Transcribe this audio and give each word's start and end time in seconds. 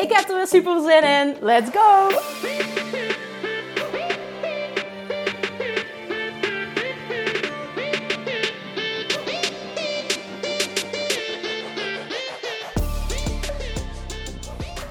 Ik 0.00 0.12
heb 0.12 0.28
er 0.28 0.36
weer 0.36 0.46
super 0.46 0.80
zin 0.80 1.02
in. 1.02 1.36
Let's 1.40 1.70
go! 1.70 2.08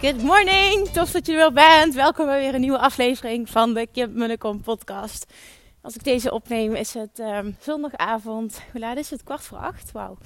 Good 0.01 0.21
morning, 0.21 0.87
tof 0.87 1.11
dat 1.11 1.25
je 1.25 1.31
er 1.31 1.37
weer 1.37 1.53
bent. 1.53 1.93
Welkom 1.93 2.25
bij 2.25 2.39
weer 2.39 2.53
een 2.53 2.61
nieuwe 2.61 2.79
aflevering 2.79 3.49
van 3.49 3.73
de 3.73 3.87
Kim 3.91 4.13
Munnekom 4.13 4.61
podcast. 4.61 5.33
Als 5.81 5.95
ik 5.95 6.03
deze 6.03 6.31
opneem 6.31 6.75
is 6.75 6.93
het 6.93 7.19
um, 7.19 7.57
zondagavond. 7.59 8.61
Hoe 8.71 8.79
laat 8.79 8.97
is 8.97 9.09
het? 9.09 9.23
Kwart 9.23 9.43
voor 9.43 9.57
acht. 9.57 9.91
Wauw. 9.91 10.17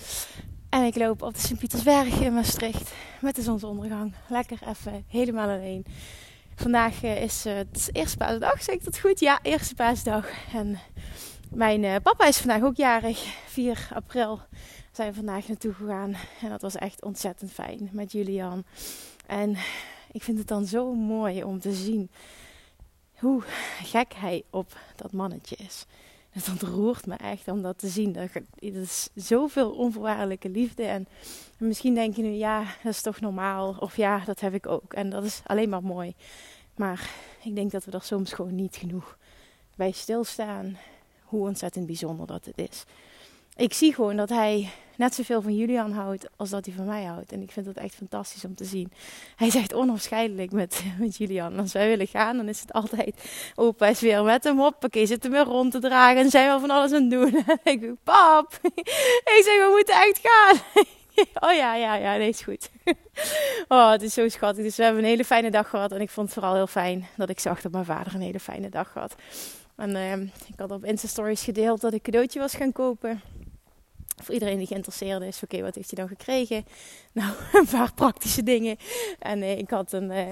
En 0.73 0.83
ik 0.83 0.95
loop 0.95 1.21
op 1.21 1.33
de 1.33 1.39
Sint-Pietersberg 1.39 2.19
in 2.19 2.33
Maastricht 2.33 2.93
met 3.21 3.35
de 3.35 3.41
zonsondergang. 3.41 4.13
Lekker 4.27 4.59
even 4.67 5.05
helemaal 5.07 5.49
alleen. 5.49 5.85
Vandaag 6.55 7.03
uh, 7.03 7.21
is 7.21 7.43
het 7.43 7.89
eerste 7.91 8.17
paasdag, 8.17 8.63
zeg 8.63 8.75
ik 8.75 8.83
dat 8.83 8.99
goed? 8.99 9.19
Ja, 9.19 9.39
eerste 9.41 9.75
paasdag. 9.75 10.27
En 10.53 10.79
mijn 11.49 11.83
uh, 11.83 11.95
papa 12.03 12.25
is 12.25 12.37
vandaag 12.37 12.63
ook 12.63 12.75
jarig. 12.75 13.19
4 13.45 13.89
april 13.93 14.39
zijn 14.91 15.09
we 15.09 15.15
vandaag 15.15 15.47
naartoe 15.47 15.73
gegaan. 15.73 16.15
En 16.41 16.49
dat 16.49 16.61
was 16.61 16.75
echt 16.75 17.03
ontzettend 17.03 17.51
fijn 17.51 17.89
met 17.91 18.11
Julian. 18.11 18.63
En 19.25 19.57
ik 20.11 20.23
vind 20.23 20.37
het 20.37 20.47
dan 20.47 20.65
zo 20.65 20.93
mooi 20.93 21.43
om 21.43 21.59
te 21.59 21.73
zien 21.73 22.09
hoe 23.13 23.43
gek 23.83 24.13
hij 24.13 24.43
op 24.49 24.77
dat 24.95 25.11
mannetje 25.11 25.55
is. 25.55 25.85
Het 26.39 26.49
ontroert 26.49 27.05
me 27.05 27.15
echt 27.15 27.47
om 27.47 27.61
dat 27.61 27.77
te 27.77 27.87
zien. 27.87 28.13
Dat 28.13 28.29
is 28.59 29.09
zoveel 29.15 29.71
onvoorwaardelijke 29.71 30.49
liefde. 30.49 30.83
En 30.83 31.07
misschien 31.57 31.93
denk 31.93 32.15
je 32.15 32.21
nu, 32.21 32.29
ja, 32.29 32.65
dat 32.83 32.93
is 32.93 33.01
toch 33.01 33.19
normaal. 33.19 33.75
Of 33.79 33.97
ja, 33.97 34.19
dat 34.25 34.39
heb 34.39 34.53
ik 34.53 34.67
ook. 34.67 34.93
En 34.93 35.09
dat 35.09 35.23
is 35.23 35.41
alleen 35.45 35.69
maar 35.69 35.83
mooi. 35.83 36.13
Maar 36.75 37.09
ik 37.43 37.55
denk 37.55 37.71
dat 37.71 37.85
we 37.85 37.91
er 37.91 38.01
soms 38.01 38.33
gewoon 38.33 38.55
niet 38.55 38.75
genoeg 38.75 39.17
bij 39.75 39.91
stilstaan. 39.91 40.77
Hoe 41.23 41.47
ontzettend 41.47 41.85
bijzonder 41.85 42.27
dat 42.27 42.45
het 42.45 42.57
is 42.57 42.85
ik 43.55 43.73
zie 43.73 43.93
gewoon 43.93 44.15
dat 44.15 44.29
hij 44.29 44.69
net 44.97 45.15
zoveel 45.15 45.41
van 45.41 45.55
Julian 45.55 45.91
houdt 45.91 46.27
als 46.35 46.49
dat 46.49 46.65
hij 46.65 46.73
van 46.75 46.85
mij 46.85 47.03
houdt. 47.03 47.31
En 47.31 47.41
ik 47.41 47.51
vind 47.51 47.65
dat 47.65 47.75
echt 47.75 47.95
fantastisch 47.95 48.45
om 48.45 48.55
te 48.55 48.65
zien. 48.65 48.91
Hij 49.35 49.49
zegt 49.49 49.73
onafscheidelijk 49.73 50.51
met, 50.51 50.83
met 50.99 51.17
Julian. 51.17 51.59
Als 51.59 51.73
wij 51.73 51.87
willen 51.87 52.07
gaan, 52.07 52.37
dan 52.37 52.47
is 52.47 52.61
het 52.61 52.73
altijd... 52.73 53.15
Opa 53.55 53.87
is 53.87 53.99
weer 53.99 54.23
met 54.23 54.43
hem 54.43 54.61
op. 54.61 54.83
Oké, 54.83 55.05
zit 55.05 55.23
hem 55.23 55.31
weer 55.31 55.43
rond 55.43 55.71
te 55.71 55.79
dragen. 55.79 56.21
En 56.21 56.29
zijn 56.29 56.53
we 56.53 56.59
van 56.59 56.69
alles 56.69 56.91
aan 56.91 57.01
het 57.01 57.11
doen. 57.11 57.35
En 57.63 57.73
ik 57.73 57.81
denk, 57.81 57.97
pap. 58.03 58.59
Ik 59.35 59.41
zeg, 59.45 59.57
we 59.57 59.71
moeten 59.75 59.95
echt 59.95 60.19
gaan. 60.23 60.85
Oh 61.15 61.53
ja, 61.53 61.75
ja, 61.75 61.95
ja, 61.95 62.15
nee, 62.17 62.29
is 62.29 62.41
goed. 62.41 62.69
Oh, 63.67 63.91
het 63.91 64.01
is 64.01 64.13
zo 64.13 64.29
schattig. 64.29 64.63
Dus 64.63 64.75
we 64.75 64.83
hebben 64.83 65.03
een 65.03 65.09
hele 65.09 65.25
fijne 65.25 65.51
dag 65.51 65.69
gehad. 65.69 65.91
En 65.91 66.01
ik 66.01 66.09
vond 66.09 66.25
het 66.25 66.35
vooral 66.35 66.55
heel 66.55 66.67
fijn 66.67 67.07
dat 67.17 67.29
ik 67.29 67.39
zag 67.39 67.61
dat 67.61 67.71
mijn 67.71 67.85
vader 67.85 68.15
een 68.15 68.21
hele 68.21 68.39
fijne 68.39 68.69
dag 68.69 68.93
had. 68.93 69.15
En 69.75 69.89
uh, 69.89 70.13
ik 70.21 70.57
had 70.57 70.71
op 70.71 70.85
Insta 70.85 71.07
Stories 71.07 71.43
gedeeld 71.43 71.81
dat 71.81 71.93
ik 71.93 72.01
cadeautje 72.01 72.39
was 72.39 72.53
gaan 72.53 72.71
kopen 72.71 73.21
voor 74.15 74.33
iedereen 74.33 74.57
die 74.57 74.67
geïnteresseerd 74.67 75.21
is, 75.21 75.43
oké, 75.43 75.61
wat 75.61 75.75
heeft 75.75 75.91
hij 75.91 76.05
dan 76.05 76.15
gekregen? 76.17 76.65
Nou, 77.11 77.33
een 77.53 77.67
paar 77.71 77.93
praktische 77.93 78.43
dingen. 78.43 78.77
En 79.19 79.39
uh, 79.39 79.57
ik 79.57 79.69
had 79.69 79.91
een, 79.91 80.11
uh, 80.11 80.29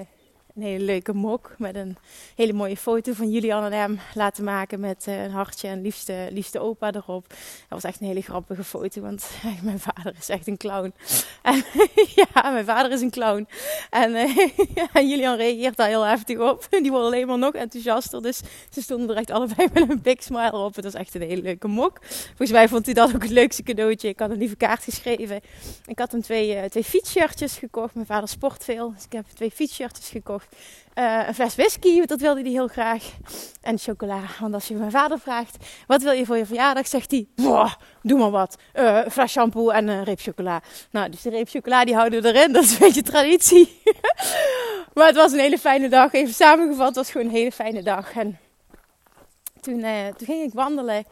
een 0.56 0.62
hele 0.62 0.84
leuke 0.84 1.12
mok 1.12 1.54
met 1.58 1.74
een 1.74 1.96
hele 2.36 2.52
mooie 2.52 2.76
foto 2.76 3.12
van 3.12 3.30
Julian 3.30 3.64
en 3.64 3.72
hem 3.72 4.00
laten 4.14 4.44
maken 4.44 4.80
met 4.80 5.06
uh, 5.08 5.22
een 5.22 5.30
hartje 5.30 5.68
en 5.68 5.82
liefste, 5.82 6.28
liefste 6.30 6.60
opa 6.60 6.92
erop. 6.92 7.28
Dat 7.28 7.36
was 7.68 7.84
echt 7.84 8.00
een 8.00 8.06
hele 8.06 8.20
grappige 8.20 8.64
foto, 8.64 9.00
want 9.00 9.30
mijn 9.62 9.80
vader 9.80 10.14
is 10.18 10.28
echt 10.28 10.46
een 10.46 10.56
clown. 10.56 10.92
En, 11.42 11.64
ja, 12.14 12.50
mijn 12.50 12.64
vader 12.64 12.92
is 12.92 13.00
een 13.00 13.10
clown. 13.10 13.48
En, 13.90 14.14
en 14.92 15.08
Julian 15.08 15.36
reageert 15.36 15.76
daar 15.76 15.88
heel 15.88 16.02
heftig 16.02 16.38
op. 16.38 16.66
Die 16.70 16.90
wordt 16.90 17.06
alleen 17.06 17.26
maar 17.26 17.38
nog 17.38 17.54
enthousiaster. 17.54 18.22
Dus 18.22 18.40
ze 18.70 18.82
stonden 18.82 19.10
er 19.10 19.16
echt 19.16 19.30
allebei 19.30 19.68
met 19.72 19.90
een 19.90 20.02
big 20.02 20.22
smile 20.22 20.56
op. 20.56 20.74
Het 20.74 20.84
was 20.84 20.94
echt 20.94 21.14
een 21.14 21.22
hele 21.22 21.42
leuke 21.42 21.68
mok. 21.68 21.98
Volgens 22.26 22.50
mij 22.50 22.68
vond 22.68 22.84
hij 22.84 22.94
dat 22.94 23.14
ook 23.14 23.22
het 23.22 23.30
leukste 23.30 23.62
cadeautje. 23.62 24.08
Ik 24.08 24.18
had 24.18 24.30
een 24.30 24.38
lieve 24.38 24.56
kaart 24.56 24.84
geschreven. 24.84 25.40
Ik 25.86 25.98
had 25.98 26.12
hem 26.12 26.22
twee, 26.22 26.68
twee 26.68 26.84
fietsshirtjes 26.84 27.56
gekocht. 27.56 27.94
Mijn 27.94 28.06
vader 28.06 28.28
sport 28.28 28.64
veel, 28.64 28.92
dus 28.92 29.04
ik 29.04 29.12
heb 29.12 29.24
twee 29.34 29.50
fietsshirtjes 29.50 30.08
gekocht. 30.08 30.41
Uh, 30.98 31.26
een 31.26 31.34
fles 31.34 31.54
whisky, 31.54 32.04
dat 32.04 32.20
wilde 32.20 32.40
hij 32.40 32.50
heel 32.50 32.68
graag. 32.68 33.04
En 33.60 33.78
chocola. 33.78 34.20
Want 34.40 34.54
als 34.54 34.68
je 34.68 34.74
mijn 34.74 34.90
vader 34.90 35.18
vraagt, 35.18 35.56
wat 35.86 36.02
wil 36.02 36.12
je 36.12 36.26
voor 36.26 36.36
je 36.36 36.46
verjaardag? 36.46 36.86
Zegt 36.86 37.10
hij, 37.10 37.26
doe 38.02 38.18
maar 38.18 38.30
wat. 38.30 38.56
Uh, 38.74 39.00
een 39.04 39.10
fles 39.10 39.32
shampoo 39.32 39.68
en 39.68 39.88
een 39.88 40.04
reep 40.04 40.20
chocola. 40.20 40.62
Nou, 40.90 41.10
dus 41.10 41.22
de 41.22 41.30
reep 41.30 41.48
chocola 41.48 41.84
die 41.84 41.94
houden 41.94 42.22
we 42.22 42.32
erin. 42.32 42.52
Dat 42.62 42.64
is 42.64 42.72
een 42.72 42.78
beetje 42.78 43.02
traditie. 43.02 43.82
maar 44.94 45.06
het 45.06 45.16
was 45.16 45.32
een 45.32 45.38
hele 45.38 45.58
fijne 45.58 45.88
dag. 45.88 46.12
Even 46.12 46.34
samengevat, 46.34 46.86
het 46.86 46.96
was 46.96 47.10
gewoon 47.10 47.26
een 47.26 47.32
hele 47.32 47.52
fijne 47.52 47.82
dag. 47.82 48.12
En 48.12 48.38
toen, 49.60 49.78
uh, 49.78 50.06
toen 50.06 50.26
ging 50.26 50.42
ik 50.42 50.52
wandelen. 50.52 51.04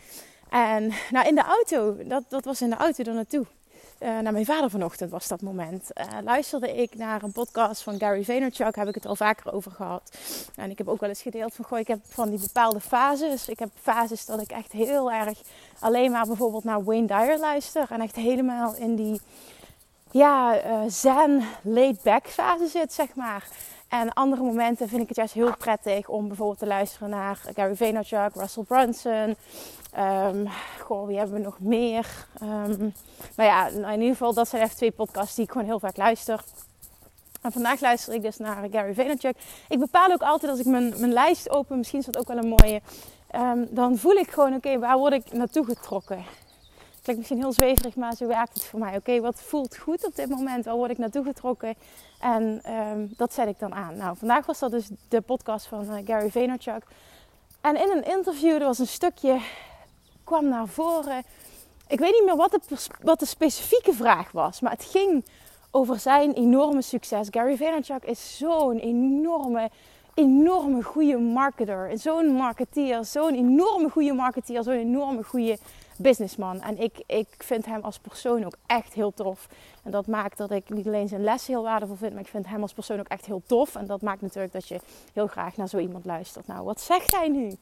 En 0.50 0.92
nou, 1.10 1.28
in 1.28 1.34
de 1.34 1.44
auto, 1.44 1.96
dat, 2.04 2.24
dat 2.28 2.44
was 2.44 2.62
in 2.62 2.70
de 2.70 2.76
auto 2.76 3.04
er 3.04 3.14
naartoe. 3.14 3.46
Uh, 4.02 4.18
naar 4.18 4.32
mijn 4.32 4.44
vader 4.44 4.70
vanochtend 4.70 5.10
was 5.10 5.28
dat 5.28 5.42
moment. 5.42 5.90
Uh, 5.94 6.18
luisterde 6.24 6.76
ik 6.76 6.94
naar 6.94 7.22
een 7.22 7.32
podcast 7.32 7.82
van 7.82 7.98
Gary 7.98 8.24
Vaynerchuk, 8.24 8.76
heb 8.76 8.88
ik 8.88 8.94
het 8.94 9.06
al 9.06 9.16
vaker 9.16 9.52
over 9.52 9.70
gehad. 9.70 10.18
En 10.54 10.70
ik 10.70 10.78
heb 10.78 10.88
ook 10.88 11.00
wel 11.00 11.08
eens 11.08 11.22
gedeeld 11.22 11.54
van, 11.54 11.64
goh, 11.64 11.78
ik 11.78 11.88
heb 11.88 11.98
van 12.04 12.30
die 12.30 12.40
bepaalde 12.40 12.80
fases. 12.80 13.48
Ik 13.48 13.58
heb 13.58 13.70
fases 13.82 14.26
dat 14.26 14.40
ik 14.40 14.50
echt 14.50 14.72
heel 14.72 15.12
erg 15.12 15.38
alleen 15.78 16.10
maar 16.10 16.26
bijvoorbeeld 16.26 16.64
naar 16.64 16.84
Wayne 16.84 17.06
Dyer 17.06 17.38
luister. 17.38 17.86
En 17.90 18.00
echt 18.00 18.16
helemaal 18.16 18.74
in 18.74 18.96
die, 18.96 19.20
ja, 20.10 20.64
uh, 20.64 20.80
zen, 20.88 21.42
laid-back 21.62 22.26
fase 22.26 22.66
zit, 22.66 22.92
zeg 22.92 23.14
maar. 23.14 23.48
En 23.90 24.12
andere 24.12 24.42
momenten 24.42 24.88
vind 24.88 25.02
ik 25.02 25.08
het 25.08 25.16
juist 25.16 25.34
heel 25.34 25.56
prettig 25.56 26.08
om 26.08 26.28
bijvoorbeeld 26.28 26.58
te 26.58 26.66
luisteren 26.66 27.10
naar 27.10 27.40
Gary 27.54 27.76
Vaynerchuk, 27.76 28.34
Russell 28.34 28.62
Brunson. 28.62 29.36
Um, 29.98 30.48
goh, 30.80 31.06
wie 31.06 31.16
hebben 31.16 31.36
we 31.36 31.42
nog 31.42 31.60
meer? 31.60 32.26
Um, 32.42 32.94
nou 33.36 33.48
ja, 33.48 33.66
in 33.68 34.00
ieder 34.00 34.16
geval, 34.16 34.34
dat 34.34 34.48
zijn 34.48 34.62
even 34.62 34.76
twee 34.76 34.90
podcasts 34.90 35.34
die 35.34 35.44
ik 35.44 35.50
gewoon 35.50 35.66
heel 35.66 35.78
vaak 35.78 35.96
luister. 35.96 36.44
En 37.42 37.52
vandaag 37.52 37.80
luister 37.80 38.14
ik 38.14 38.22
dus 38.22 38.36
naar 38.36 38.68
Gary 38.70 38.94
Vaynerchuk. 38.94 39.36
Ik 39.68 39.78
bepaal 39.78 40.12
ook 40.12 40.22
altijd 40.22 40.50
als 40.50 40.60
ik 40.60 40.66
mijn, 40.66 40.94
mijn 40.98 41.12
lijst 41.12 41.50
open, 41.50 41.76
misschien 41.76 41.98
is 41.98 42.06
dat 42.06 42.18
ook 42.18 42.28
wel 42.28 42.38
een 42.38 42.54
mooie. 42.58 42.80
Um, 43.34 43.68
dan 43.70 43.98
voel 43.98 44.14
ik 44.14 44.30
gewoon, 44.30 44.54
oké, 44.54 44.78
waar 44.78 44.98
word 44.98 45.12
ik 45.12 45.32
naartoe 45.32 45.64
getrokken? 45.64 46.24
Klinkt 47.02 47.20
misschien 47.20 47.40
heel 47.40 47.52
zweverig, 47.52 47.96
maar 47.96 48.14
zo 48.14 48.26
werkt 48.26 48.54
het 48.54 48.64
voor 48.64 48.78
mij. 48.78 48.96
Oké, 48.96 49.20
wat 49.20 49.40
voelt 49.40 49.76
goed 49.76 50.06
op 50.06 50.16
dit 50.16 50.28
moment? 50.28 50.64
Waar 50.64 50.76
word 50.76 50.90
ik 50.90 50.98
naartoe 50.98 51.24
getrokken? 51.24 51.74
En 52.20 52.62
um, 52.72 53.14
dat 53.16 53.34
zet 53.34 53.48
ik 53.48 53.58
dan 53.58 53.74
aan. 53.74 53.96
Nou, 53.96 54.16
vandaag 54.16 54.46
was 54.46 54.58
dat 54.58 54.70
dus 54.70 54.88
de 55.08 55.20
podcast 55.20 55.66
van 55.66 55.84
uh, 55.84 55.96
Gary 56.04 56.30
Vaynerchuk. 56.30 56.84
En 57.60 57.76
in 57.76 57.90
een 57.90 58.04
interview, 58.04 58.54
er 58.54 58.64
was 58.64 58.78
een 58.78 58.86
stukje, 58.86 59.40
kwam 60.24 60.48
naar 60.48 60.68
voren. 60.68 61.22
Ik 61.88 61.98
weet 61.98 62.12
niet 62.12 62.24
meer 62.24 62.36
wat 62.36 62.50
de, 62.50 62.60
wat 63.02 63.18
de 63.18 63.26
specifieke 63.26 63.92
vraag 63.92 64.32
was, 64.32 64.60
maar 64.60 64.72
het 64.72 64.84
ging 64.84 65.24
over 65.70 65.98
zijn 65.98 66.32
enorme 66.32 66.82
succes. 66.82 67.28
Gary 67.30 67.56
Vaynerchuk 67.56 68.04
is 68.04 68.36
zo'n 68.36 68.78
enorme, 68.78 69.70
enorme 70.14 70.82
goede 70.82 71.18
marketer. 71.18 71.98
Zo'n 71.98 72.26
marketeer, 72.26 73.04
zo'n 73.04 73.34
enorme 73.34 73.88
goede 73.88 74.12
marketeer, 74.12 74.62
zo'n 74.62 74.74
enorme 74.74 75.22
goede 75.22 75.58
businessman. 76.02 76.60
En 76.60 76.78
ik, 76.78 77.02
ik 77.06 77.28
vind 77.38 77.66
hem 77.66 77.80
als 77.82 77.98
persoon 77.98 78.44
ook 78.44 78.56
echt 78.66 78.92
heel 78.92 79.12
tof. 79.14 79.48
En 79.82 79.90
dat 79.90 80.06
maakt 80.06 80.36
dat 80.36 80.50
ik 80.50 80.68
niet 80.68 80.86
alleen 80.86 81.08
zijn 81.08 81.24
lessen 81.24 81.52
heel 81.52 81.62
waardevol 81.62 81.96
vind, 81.96 82.12
maar 82.12 82.22
ik 82.22 82.28
vind 82.28 82.46
hem 82.46 82.62
als 82.62 82.72
persoon 82.72 82.98
ook 82.98 83.08
echt 83.08 83.26
heel 83.26 83.42
tof. 83.46 83.74
En 83.74 83.86
dat 83.86 84.02
maakt 84.02 84.20
natuurlijk 84.20 84.52
dat 84.52 84.68
je 84.68 84.80
heel 85.12 85.26
graag 85.26 85.56
naar 85.56 85.68
zo 85.68 85.78
iemand 85.78 86.04
luistert. 86.04 86.46
Nou, 86.46 86.64
wat 86.64 86.80
zegt 86.80 87.16
hij 87.16 87.28
nu? 87.28 87.56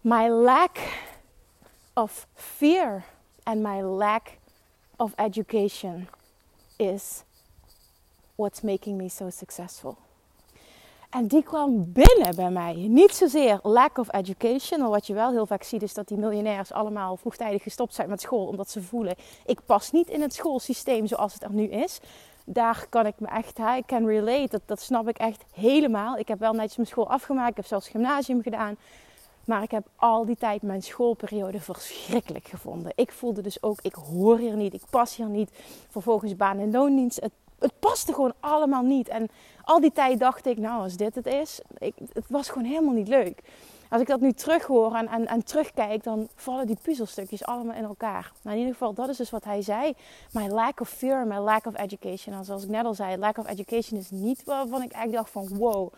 My 0.00 0.28
lack 0.28 0.78
of 1.94 2.26
fear 2.34 3.04
and 3.42 3.62
my 3.62 3.80
lack 3.80 4.38
of 4.96 5.12
education 5.16 6.08
is 6.76 7.22
what's 8.34 8.60
making 8.60 8.96
me 8.96 9.08
so 9.08 9.30
successful. 9.30 9.96
En 11.14 11.26
die 11.26 11.42
kwam 11.42 11.92
binnen 11.92 12.36
bij 12.36 12.50
mij. 12.50 12.74
Niet 12.74 13.14
zozeer 13.14 13.58
lack 13.62 13.98
of 13.98 14.12
education. 14.12 14.80
Maar 14.80 14.88
wat 14.88 15.06
je 15.06 15.14
wel 15.14 15.30
heel 15.30 15.46
vaak 15.46 15.62
ziet 15.62 15.82
is 15.82 15.94
dat 15.94 16.08
die 16.08 16.18
miljonairs 16.18 16.72
allemaal 16.72 17.16
vroegtijdig 17.16 17.62
gestopt 17.62 17.94
zijn 17.94 18.08
met 18.08 18.20
school. 18.20 18.46
Omdat 18.46 18.70
ze 18.70 18.82
voelen, 18.82 19.14
ik 19.46 19.60
pas 19.66 19.90
niet 19.90 20.08
in 20.08 20.20
het 20.20 20.34
schoolsysteem 20.34 21.06
zoals 21.06 21.32
het 21.32 21.42
er 21.42 21.52
nu 21.52 21.64
is. 21.64 22.00
daar 22.44 22.86
kan 22.88 23.06
ik 23.06 23.14
me 23.18 23.26
echt, 23.26 23.58
I 23.58 23.82
can 23.86 24.06
relate. 24.06 24.60
Dat, 24.66 24.80
snap 24.80 25.08
ik 25.08 25.18
echt 25.18 25.44
helemaal. 25.52 26.16
Ik 26.16 26.28
heb 26.28 26.38
wel 26.38 26.52
netjes 26.52 26.76
mijn 26.76 26.88
school 26.88 27.10
afgemaakt. 27.10 27.50
Ik 27.50 27.56
heb 27.56 27.66
zelfs 27.66 27.88
gymnasium 27.88 28.42
gedaan. 28.42 28.76
Maar 29.44 29.62
ik 29.62 29.70
heb 29.70 29.86
al 29.96 30.24
die 30.24 30.36
tijd 30.36 30.62
mijn 30.62 30.82
schoolperiode 30.82 31.60
verschrikkelijk 31.60 32.46
gevonden. 32.46 32.92
Ik 32.94 33.12
voelde 33.12 33.42
dus 33.42 33.62
ook, 33.62 33.78
ik 33.82 33.94
hoor 33.94 34.38
hier 34.38 34.56
niet, 34.56 34.74
ik 34.74 34.82
pas 34.90 35.16
hier 35.16 35.28
niet. 35.28 35.50
Vervolgens 35.88 36.36
baan- 36.36 36.58
en 36.58 36.70
loondienst. 36.70 37.20
Het, 37.20 37.32
het 37.64 37.78
paste 37.78 38.12
gewoon 38.12 38.34
allemaal 38.40 38.82
niet. 38.82 39.08
En 39.08 39.28
al 39.62 39.80
die 39.80 39.92
tijd 39.92 40.18
dacht 40.18 40.46
ik, 40.46 40.58
nou 40.58 40.82
als 40.82 40.96
dit 40.96 41.14
het 41.14 41.26
is, 41.26 41.60
ik, 41.78 41.94
het 42.12 42.24
was 42.28 42.48
gewoon 42.48 42.68
helemaal 42.68 42.94
niet 42.94 43.08
leuk. 43.08 43.40
Als 43.88 44.00
ik 44.00 44.08
dat 44.08 44.20
nu 44.20 44.32
terughoor 44.32 44.94
en, 44.94 45.26
en, 45.26 45.44
terugkijk, 45.44 46.02
dan 46.02 46.28
vallen 46.34 46.66
die 46.66 46.78
puzzelstukjes 46.82 47.44
allemaal 47.44 47.76
in 47.76 47.84
elkaar. 47.84 48.32
Nou, 48.42 48.56
in 48.56 48.62
ieder 48.62 48.72
geval, 48.78 48.94
dat 48.94 49.08
is 49.08 49.16
dus 49.16 49.30
wat 49.30 49.44
hij 49.44 49.62
zei. 49.62 49.94
My 50.32 50.46
lack 50.46 50.80
of 50.80 50.88
fear, 50.88 51.26
my 51.26 51.36
lack 51.36 51.66
of 51.66 51.78
education. 51.78 52.34
En 52.34 52.44
zoals 52.44 52.62
ik 52.62 52.68
net 52.68 52.84
al 52.84 52.94
zei, 52.94 53.16
lack 53.16 53.38
of 53.38 53.48
education 53.48 54.00
is 54.00 54.10
niet 54.10 54.44
waarvan 54.44 54.82
ik 54.82 54.92
eigenlijk 54.92 55.12
dacht 55.12 55.30
van 55.30 55.58
wow. 55.58 55.92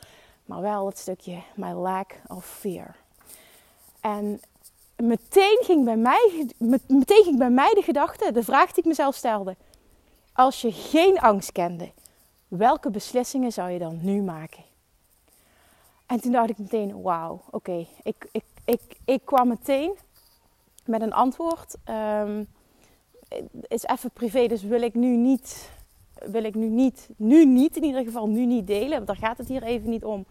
Maar 0.45 0.61
wel 0.61 0.87
het 0.87 0.99
stukje 0.99 1.43
my 1.55 1.73
lack 1.73 2.15
of 2.27 2.47
fear. 2.47 2.97
En 4.01 4.41
meteen 4.97 5.59
ging 5.61 5.85
bij 5.85 5.97
mij, 5.97 6.47
meteen 6.87 7.25
ging 7.25 7.39
bij 7.39 7.51
mij 7.51 7.75
de 7.75 7.83
gedachte, 7.83 8.33
de 8.33 8.43
vraag 8.43 8.67
die 8.67 8.79
ik 8.79 8.85
mezelf 8.85 9.15
stelde. 9.15 9.57
Als 10.37 10.61
je 10.61 10.73
geen 10.73 11.19
angst 11.19 11.53
kende, 11.53 11.91
welke 12.49 12.91
beslissingen 12.91 13.53
zou 13.53 13.71
je 13.71 13.79
dan 13.79 13.99
nu 14.03 14.23
maken? 14.23 14.63
En 16.07 16.21
toen 16.21 16.33
dacht 16.33 16.51
ik 16.51 16.59
meteen, 16.59 17.03
wauw, 17.03 17.41
oké. 17.51 17.87
Ik, 18.03 18.29
ik, 18.33 18.45
ik, 18.65 18.81
ik 19.05 19.21
kwam 19.25 19.49
meteen 19.49 19.95
met 20.85 21.01
een 21.01 21.13
antwoord. 21.13 21.77
Um, 22.25 22.49
is 23.69 23.83
even 23.83 24.11
privé, 24.11 24.47
dus 24.47 24.63
wil 24.63 24.83
ik 24.83 24.95
nu 24.95 25.17
niet, 25.17 25.71
wil 26.15 26.45
ik 26.45 26.55
nu 26.55 26.69
niet, 26.69 27.09
nu 27.17 27.45
niet 27.45 27.77
in 27.77 27.85
ieder 27.85 28.05
geval, 28.05 28.29
nu 28.29 28.47
niet 28.47 28.67
delen. 28.67 28.91
Want 28.91 29.07
daar 29.07 29.17
gaat 29.17 29.39
het 29.39 29.49
hier 29.49 29.63
even 29.63 29.91
niet 29.91 30.05
om. 30.05 30.27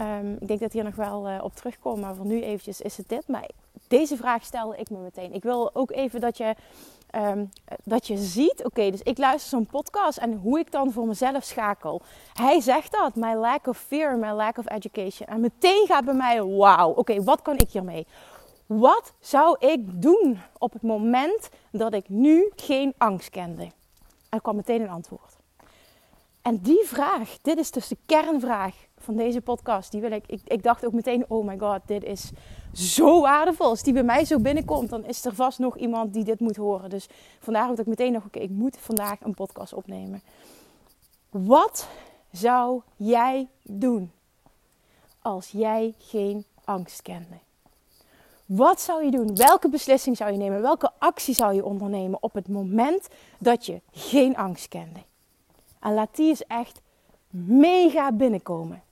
Um, 0.00 0.36
ik 0.40 0.48
denk 0.48 0.60
dat 0.60 0.72
hier 0.72 0.84
nog 0.84 0.94
wel 0.94 1.30
uh, 1.30 1.44
op 1.44 1.54
terugkomt, 1.54 2.00
maar 2.00 2.14
voor 2.14 2.26
nu 2.26 2.42
eventjes 2.42 2.80
is 2.80 2.96
het 2.96 3.08
dit. 3.08 3.28
Maar 3.28 3.48
deze 3.88 4.16
vraag 4.16 4.44
stelde 4.44 4.76
ik 4.76 4.90
me 4.90 4.98
meteen. 4.98 5.32
Ik 5.32 5.42
wil 5.42 5.74
ook 5.74 5.90
even 5.90 6.20
dat 6.20 6.36
je 6.36 6.54
Um, 7.16 7.50
dat 7.84 8.06
je 8.06 8.16
ziet, 8.16 8.64
oké, 8.64 8.90
dus 8.90 9.02
ik 9.02 9.18
luister 9.18 9.48
zo'n 9.48 9.66
podcast 9.66 10.18
en 10.18 10.32
hoe 10.32 10.58
ik 10.58 10.72
dan 10.72 10.92
voor 10.92 11.06
mezelf 11.06 11.44
schakel. 11.44 12.02
Hij 12.32 12.60
zegt 12.60 12.92
dat, 12.92 13.14
my 13.14 13.34
lack 13.34 13.66
of 13.66 13.78
fear, 13.78 14.18
my 14.18 14.30
lack 14.30 14.58
of 14.58 14.70
education. 14.70 15.28
En 15.28 15.40
meteen 15.40 15.86
gaat 15.86 16.04
bij 16.04 16.14
mij, 16.14 16.42
wauw, 16.42 16.90
oké, 16.90 17.22
wat 17.22 17.42
kan 17.42 17.58
ik 17.58 17.70
hiermee? 17.70 18.06
Wat 18.66 19.12
zou 19.20 19.56
ik 19.66 20.02
doen 20.02 20.40
op 20.58 20.72
het 20.72 20.82
moment 20.82 21.48
dat 21.70 21.94
ik 21.94 22.08
nu 22.08 22.52
geen 22.56 22.94
angst 22.98 23.30
kende? 23.30 23.62
En 23.62 23.72
er 24.28 24.40
kwam 24.40 24.56
meteen 24.56 24.80
een 24.80 24.90
antwoord. 24.90 25.36
En 26.42 26.56
die 26.56 26.82
vraag, 26.84 27.38
dit 27.42 27.58
is 27.58 27.70
dus 27.70 27.88
de 27.88 27.96
kernvraag 28.06 28.74
van 28.98 29.16
deze 29.16 29.40
podcast. 29.40 29.90
Die 29.90 30.00
wil 30.00 30.12
ik, 30.12 30.26
ik, 30.26 30.40
ik 30.44 30.62
dacht 30.62 30.86
ook 30.86 30.92
meteen, 30.92 31.24
oh 31.28 31.46
my 31.46 31.58
god, 31.58 31.80
dit 31.86 32.04
is 32.04 32.30
zo 32.72 33.20
waardevol. 33.20 33.66
Als 33.66 33.82
die 33.82 33.92
bij 33.92 34.02
mij 34.02 34.24
zo 34.24 34.38
binnenkomt, 34.38 34.90
dan 34.90 35.04
is 35.04 35.24
er 35.24 35.34
vast 35.34 35.58
nog 35.58 35.76
iemand 35.76 36.12
die 36.12 36.24
dit 36.24 36.40
moet 36.40 36.56
horen. 36.56 36.90
Dus 36.90 37.08
vandaar 37.40 37.64
ook 37.64 37.76
dat 37.76 37.78
ik 37.78 37.86
meteen 37.86 38.12
nog, 38.12 38.24
oké, 38.24 38.38
ik 38.38 38.50
moet 38.50 38.76
vandaag 38.78 39.20
een 39.20 39.34
podcast 39.34 39.72
opnemen. 39.72 40.22
Wat 41.30 41.88
zou 42.32 42.82
jij 42.96 43.48
doen 43.62 44.12
als 45.22 45.50
jij 45.50 45.94
geen 45.98 46.44
angst 46.64 47.02
kende? 47.02 47.38
Wat 48.46 48.80
zou 48.80 49.04
je 49.04 49.10
doen? 49.10 49.36
Welke 49.36 49.68
beslissing 49.68 50.16
zou 50.16 50.32
je 50.32 50.38
nemen? 50.38 50.62
Welke 50.62 50.90
actie 50.98 51.34
zou 51.34 51.54
je 51.54 51.64
ondernemen 51.64 52.22
op 52.22 52.34
het 52.34 52.48
moment 52.48 53.08
dat 53.38 53.66
je 53.66 53.80
geen 53.90 54.36
angst 54.36 54.68
kende? 54.68 55.00
En 55.80 55.94
laat 55.94 56.16
die 56.16 56.28
eens 56.28 56.46
echt 56.46 56.80
mega 57.30 58.12
binnenkomen. 58.12 58.82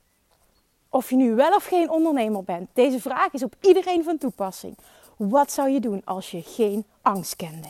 Of 0.95 1.09
je 1.09 1.15
nu 1.15 1.35
wel 1.35 1.55
of 1.55 1.65
geen 1.65 1.89
ondernemer 1.89 2.43
bent. 2.43 2.69
Deze 2.73 2.99
vraag 2.99 3.33
is 3.33 3.43
op 3.43 3.55
iedereen 3.61 4.03
van 4.03 4.17
toepassing. 4.17 4.77
Wat 5.17 5.51
zou 5.51 5.69
je 5.69 5.79
doen 5.79 6.01
als 6.05 6.31
je 6.31 6.41
geen 6.41 6.85
angst 7.01 7.35
kende? 7.35 7.67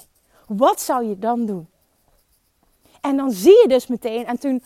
Wat 0.47 0.81
zou 0.81 1.05
je 1.05 1.19
dan 1.19 1.45
doen? 1.45 1.67
En 3.01 3.17
dan 3.17 3.31
zie 3.31 3.61
je 3.61 3.67
dus 3.67 3.87
meteen, 3.87 4.25
en 4.25 4.39
toen, 4.39 4.63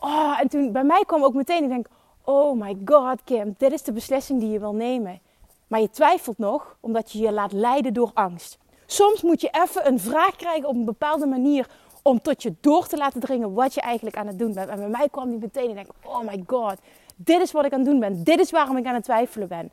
oh, 0.00 0.38
en 0.40 0.48
toen 0.48 0.72
bij 0.72 0.84
mij 0.84 1.02
kwam 1.06 1.24
ook 1.24 1.34
meteen, 1.34 1.62
ik 1.62 1.68
denk, 1.68 1.86
oh 2.24 2.60
my 2.60 2.76
god 2.84 3.24
Kim, 3.24 3.54
dit 3.58 3.72
is 3.72 3.82
de 3.82 3.92
beslissing 3.92 4.40
die 4.40 4.50
je 4.50 4.58
wil 4.58 4.74
nemen. 4.74 5.20
Maar 5.66 5.80
je 5.80 5.90
twijfelt 5.90 6.38
nog, 6.38 6.76
omdat 6.80 7.12
je 7.12 7.18
je 7.18 7.32
laat 7.32 7.52
leiden 7.52 7.94
door 7.94 8.10
angst. 8.14 8.58
Soms 8.86 9.22
moet 9.22 9.40
je 9.40 9.50
even 9.64 9.86
een 9.86 10.00
vraag 10.00 10.36
krijgen 10.36 10.68
op 10.68 10.74
een 10.74 10.84
bepaalde 10.84 11.26
manier 11.26 11.68
om 12.02 12.20
tot 12.20 12.42
je 12.42 12.54
door 12.60 12.86
te 12.86 12.96
laten 12.96 13.20
dringen 13.20 13.54
wat 13.54 13.74
je 13.74 13.80
eigenlijk 13.80 14.16
aan 14.16 14.26
het 14.26 14.38
doen 14.38 14.54
bent. 14.54 14.68
En 14.68 14.76
bij 14.78 14.88
mij 14.88 15.08
kwam 15.08 15.30
die 15.30 15.38
meteen 15.38 15.68
en 15.68 15.74
denk, 15.74 15.90
oh 16.04 16.20
my 16.20 16.44
god, 16.46 16.76
dit 17.20 17.40
is 17.40 17.52
wat 17.52 17.64
ik 17.64 17.72
aan 17.72 17.78
het 17.78 17.88
doen 17.88 18.00
ben. 18.00 18.24
Dit 18.24 18.40
is 18.40 18.50
waarom 18.50 18.76
ik 18.76 18.86
aan 18.86 18.94
het 18.94 19.04
twijfelen 19.04 19.48
ben. 19.48 19.70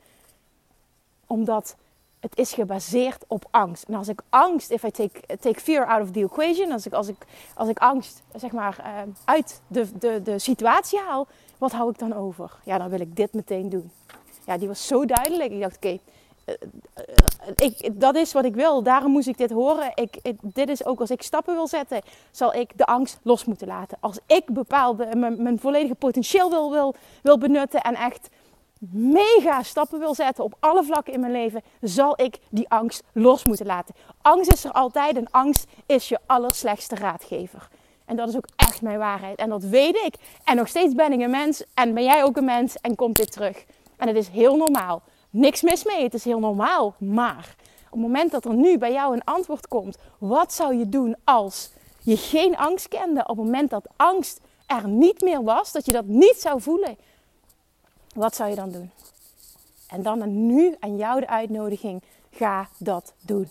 Omdat 1.28 1.76
het 2.20 2.38
is 2.38 2.54
gebaseerd 2.54 3.24
op 3.28 3.46
angst. 3.52 3.84
En 3.84 3.94
als 3.94 4.08
ik 4.08 4.22
angst, 4.30 4.72
if 4.72 4.84
I 4.84 4.92
take, 4.92 5.38
take 5.40 5.60
fear 5.60 5.86
out 5.86 6.02
of 6.02 6.12
the 6.12 6.20
equation, 6.20 6.72
als 6.72 6.86
ik, 6.86 6.94
als 6.94 7.08
ik, 7.08 7.26
als 7.56 7.70
ik 7.70 7.78
angst 7.78 8.24
zeg 8.36 8.52
maar, 8.52 8.78
uh, 8.80 9.14
uit 9.26 9.62
de, 9.68 9.98
de, 9.98 10.22
de 10.24 10.40
situatie 10.40 11.00
haal, 11.00 11.28
wat 11.58 11.72
hou 11.72 11.90
ik 11.90 12.00
dan 12.00 12.14
over? 12.14 12.52
Ja, 12.64 12.78
dan 12.78 12.90
wil 12.90 13.00
ik 13.00 13.16
dit 13.16 13.34
meteen 13.34 13.70
doen. 13.70 13.92
Ja, 14.46 14.58
die 14.58 14.68
was 14.68 14.88
zo 14.88 15.06
duidelijk. 15.06 15.52
Ik 15.52 15.62
dacht, 15.62 15.76
oké, 15.76 16.00
uh, 16.46 16.56
uh, 17.64 17.90
dat 17.94 18.16
is 18.16 18.34
wat 18.34 18.46
ik 18.46 18.56
wil. 18.56 18.84
Daarom 18.84 19.12
moest 19.12 19.28
ik 19.28 19.38
dit 19.38 19.52
horen. 19.52 19.92
Ik, 19.96 20.18
ik, 20.22 20.38
dit 20.42 20.70
is 20.70 20.86
ook 20.86 21.00
als 21.00 21.12
ik 21.12 21.22
stappen 21.22 21.54
wil 21.54 21.68
zetten, 21.68 22.02
zal 22.32 22.54
ik 22.54 22.78
de 22.78 22.86
angst 22.86 23.20
los 23.24 23.46
moeten 23.46 23.68
laten. 23.68 23.98
Als 24.00 24.20
ik 24.26 24.46
bepaalde, 24.46 25.16
mijn, 25.16 25.44
mijn 25.44 25.60
volledige 25.60 25.96
potentieel 25.96 26.50
wil, 26.50 26.72
wil, 26.72 26.96
wil 27.22 27.38
benutten 27.38 27.82
en 27.82 27.96
echt 27.96 28.30
mega 28.92 29.64
stappen 29.64 30.00
wil 30.00 30.16
zetten 30.16 30.44
op 30.44 30.56
alle 30.60 30.84
vlakken 30.84 31.14
in 31.14 31.20
mijn 31.20 31.32
leven, 31.32 31.62
zal 31.82 32.22
ik 32.22 32.40
die 32.50 32.70
angst 32.70 33.04
los 33.12 33.46
moeten 33.46 33.66
laten. 33.66 33.96
Angst 34.22 34.52
is 34.52 34.64
er 34.64 34.72
altijd 34.72 35.16
en 35.16 35.28
angst 35.32 35.68
is 35.86 36.10
je 36.10 36.20
allerslechtste 36.26 36.96
raadgever. 36.96 37.68
En 38.06 38.16
dat 38.16 38.30
is 38.30 38.36
ook 38.36 38.48
echt 38.56 38.82
mijn 38.82 38.98
waarheid. 38.98 39.38
En 39.40 39.50
dat 39.50 39.64
weet 39.64 39.96
ik. 39.96 40.16
En 40.44 40.56
nog 40.56 40.68
steeds 40.68 40.94
ben 40.94 41.12
ik 41.12 41.22
een 41.22 41.30
mens. 41.30 41.64
En 41.74 41.94
ben 41.94 42.04
jij 42.04 42.24
ook 42.24 42.38
een 42.38 42.46
mens. 42.46 42.76
En 42.76 42.96
komt 42.96 43.16
dit 43.16 43.32
terug. 43.32 43.66
En 43.98 44.08
het 44.08 44.18
is 44.18 44.28
heel 44.28 44.56
normaal. 44.56 45.02
Niks 45.36 45.62
mis 45.62 45.84
mee. 45.84 46.04
Het 46.04 46.14
is 46.14 46.24
heel 46.24 46.40
normaal. 46.40 46.96
Maar 46.98 47.56
op 47.86 47.92
het 47.92 48.02
moment 48.02 48.32
dat 48.32 48.46
er 48.46 48.54
nu 48.54 48.78
bij 48.78 48.92
jou 48.92 49.14
een 49.14 49.24
antwoord 49.24 49.68
komt. 49.68 49.98
Wat 50.18 50.54
zou 50.54 50.76
je 50.76 50.90
doen 50.90 51.16
als 51.24 51.70
je 52.02 52.18
geen 52.18 52.58
angst 52.58 52.88
kende? 52.88 53.22
Op 53.22 53.38
het 53.38 53.46
moment 53.46 53.70
dat 53.70 53.88
angst 53.96 54.40
er 54.66 54.88
niet 54.88 55.22
meer 55.22 55.44
was. 55.44 55.72
Dat 55.72 55.86
je 55.86 55.92
dat 55.92 56.06
niet 56.06 56.36
zou 56.38 56.62
voelen. 56.62 56.98
Wat 58.14 58.36
zou 58.36 58.50
je 58.50 58.56
dan 58.56 58.72
doen? 58.72 58.92
En 59.88 60.04
dan 60.04 60.46
nu 60.46 60.76
aan 60.80 60.98
jou 60.98 61.20
de 61.20 61.28
uitnodiging. 61.28 62.04
Ga 62.32 62.68
dat 62.78 63.14
doen. 63.22 63.50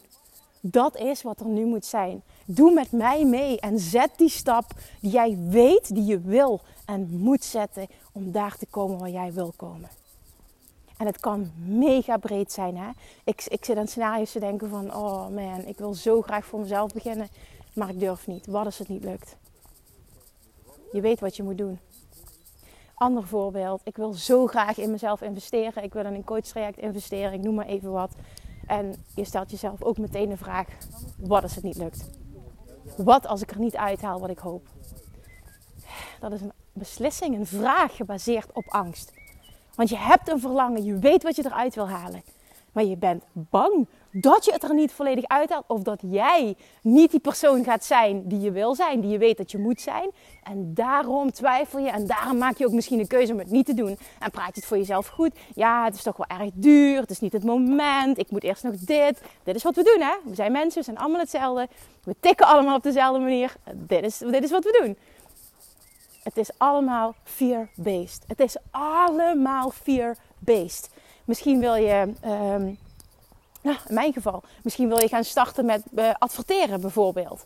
Dat 0.60 0.96
is 0.96 1.22
wat 1.22 1.40
er 1.40 1.46
nu 1.46 1.64
moet 1.64 1.84
zijn. 1.84 2.22
Doe 2.44 2.72
met 2.72 2.92
mij 2.92 3.24
mee 3.24 3.60
en 3.60 3.78
zet 3.78 4.10
die 4.16 4.28
stap 4.28 4.64
die 5.00 5.10
jij 5.10 5.38
weet 5.48 5.94
die 5.94 6.04
je 6.04 6.20
wil 6.20 6.60
en 6.84 7.08
moet 7.10 7.44
zetten 7.44 7.86
om 8.12 8.32
daar 8.32 8.56
te 8.56 8.66
komen 8.66 8.98
waar 8.98 9.10
jij 9.10 9.32
wil 9.32 9.52
komen. 9.56 9.88
En 10.96 11.06
het 11.06 11.20
kan 11.20 11.52
mega 11.56 12.16
breed 12.16 12.52
zijn. 12.52 12.76
Hè? 12.76 12.90
Ik, 13.24 13.44
ik 13.44 13.64
zit 13.64 13.76
aan 13.76 13.86
scenario's 13.86 14.32
te 14.32 14.40
denken 14.40 14.68
van, 14.68 14.94
oh 14.94 15.28
man, 15.28 15.64
ik 15.66 15.78
wil 15.78 15.94
zo 15.94 16.22
graag 16.22 16.44
voor 16.44 16.60
mezelf 16.60 16.92
beginnen, 16.92 17.28
maar 17.72 17.88
ik 17.88 18.00
durf 18.00 18.26
niet. 18.26 18.46
Wat 18.46 18.64
als 18.64 18.78
het 18.78 18.88
niet 18.88 19.04
lukt? 19.04 19.36
Je 20.92 21.00
weet 21.00 21.20
wat 21.20 21.36
je 21.36 21.42
moet 21.42 21.58
doen. 21.58 21.78
Ander 22.94 23.26
voorbeeld, 23.26 23.80
ik 23.84 23.96
wil 23.96 24.12
zo 24.12 24.46
graag 24.46 24.78
in 24.78 24.90
mezelf 24.90 25.22
investeren. 25.22 25.82
Ik 25.82 25.92
wil 25.92 26.04
in 26.04 26.14
een 26.14 26.24
coachtraject 26.24 26.78
investeren, 26.78 27.32
ik 27.32 27.42
noem 27.42 27.54
maar 27.54 27.66
even 27.66 27.92
wat. 27.92 28.12
En 28.66 29.04
je 29.14 29.24
stelt 29.24 29.50
jezelf 29.50 29.82
ook 29.82 29.98
meteen 29.98 30.28
de 30.28 30.36
vraag: 30.36 30.66
wat 31.18 31.42
als 31.42 31.54
het 31.54 31.64
niet 31.64 31.76
lukt? 31.76 32.10
Wat 32.96 33.26
als 33.26 33.42
ik 33.42 33.50
er 33.50 33.58
niet 33.58 33.76
uithaal 33.76 34.20
wat 34.20 34.30
ik 34.30 34.38
hoop? 34.38 34.68
Dat 36.20 36.32
is 36.32 36.40
een 36.40 36.52
beslissing, 36.72 37.36
een 37.36 37.46
vraag 37.46 37.96
gebaseerd 37.96 38.52
op 38.52 38.64
angst. 38.68 39.12
Want 39.74 39.88
je 39.88 39.96
hebt 39.96 40.28
een 40.28 40.40
verlangen, 40.40 40.84
je 40.84 40.98
weet 40.98 41.22
wat 41.22 41.36
je 41.36 41.44
eruit 41.44 41.74
wil 41.74 41.88
halen. 41.88 42.22
Maar 42.72 42.84
je 42.84 42.96
bent 42.96 43.24
bang 43.32 43.86
dat 44.10 44.44
je 44.44 44.52
het 44.52 44.62
er 44.62 44.74
niet 44.74 44.92
volledig 44.92 45.24
uithaalt. 45.26 45.64
Of 45.66 45.82
dat 45.82 46.00
jij 46.06 46.56
niet 46.82 47.10
die 47.10 47.20
persoon 47.20 47.64
gaat 47.64 47.84
zijn 47.84 48.28
die 48.28 48.40
je 48.40 48.50
wil 48.50 48.74
zijn, 48.74 49.00
die 49.00 49.10
je 49.10 49.18
weet 49.18 49.36
dat 49.36 49.50
je 49.50 49.58
moet 49.58 49.80
zijn. 49.80 50.10
En 50.42 50.74
daarom 50.74 51.32
twijfel 51.32 51.78
je 51.78 51.90
en 51.90 52.06
daarom 52.06 52.38
maak 52.38 52.56
je 52.56 52.66
ook 52.66 52.72
misschien 52.72 52.98
een 52.98 53.06
keuze 53.06 53.32
om 53.32 53.38
het 53.38 53.50
niet 53.50 53.66
te 53.66 53.74
doen. 53.74 53.98
En 54.18 54.30
praat 54.30 54.54
je 54.54 54.60
het 54.60 54.64
voor 54.64 54.76
jezelf 54.76 55.06
goed. 55.06 55.38
Ja, 55.54 55.84
het 55.84 55.94
is 55.94 56.02
toch 56.02 56.16
wel 56.16 56.38
erg 56.38 56.50
duur, 56.54 57.00
het 57.00 57.10
is 57.10 57.20
niet 57.20 57.32
het 57.32 57.44
moment, 57.44 58.18
ik 58.18 58.30
moet 58.30 58.42
eerst 58.42 58.62
nog 58.62 58.74
dit. 58.74 59.20
Dit 59.42 59.54
is 59.54 59.62
wat 59.62 59.76
we 59.76 59.82
doen 59.82 60.06
hè. 60.06 60.14
We 60.24 60.34
zijn 60.34 60.52
mensen, 60.52 60.78
we 60.78 60.84
zijn 60.84 60.98
allemaal 60.98 61.20
hetzelfde. 61.20 61.68
We 62.04 62.14
tikken 62.20 62.46
allemaal 62.46 62.76
op 62.76 62.82
dezelfde 62.82 63.20
manier. 63.20 63.54
Dit 63.72 64.04
is, 64.04 64.18
dit 64.18 64.42
is 64.42 64.50
wat 64.50 64.64
we 64.64 64.80
doen. 64.82 64.96
Het 66.24 66.36
is 66.36 66.50
allemaal 66.56 67.14
fear-based. 67.24 68.24
Het 68.26 68.40
is 68.40 68.56
allemaal 68.70 69.70
fear-based. 69.70 70.90
Misschien 71.24 71.60
wil 71.60 71.74
je, 71.74 72.12
um, 72.24 72.78
nou, 73.62 73.76
in 73.88 73.94
mijn 73.94 74.12
geval, 74.12 74.42
misschien 74.62 74.88
wil 74.88 75.00
je 75.00 75.08
gaan 75.08 75.24
starten 75.24 75.64
met 75.64 75.82
uh, 75.94 76.14
adverteren 76.18 76.80
bijvoorbeeld. 76.80 77.44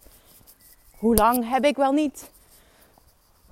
Hoe 0.98 1.14
lang 1.14 1.50
heb 1.50 1.64
ik 1.64 1.76
wel 1.76 1.92
niet 1.92 2.30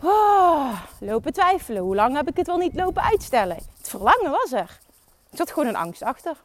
Oh, 0.02 0.80
lopen 1.00 1.32
twijfelen. 1.32 1.82
Hoe 1.82 1.94
lang 1.94 2.16
heb 2.16 2.28
ik 2.28 2.36
het 2.36 2.46
wel 2.46 2.56
niet 2.56 2.74
lopen 2.74 3.02
uitstellen? 3.02 3.56
Het 3.76 3.88
verlangen 3.88 4.30
was 4.30 4.52
er. 4.52 4.78
Er 5.30 5.36
zat 5.36 5.50
gewoon 5.50 5.68
een 5.68 5.76
angst 5.76 6.02
achter. 6.02 6.36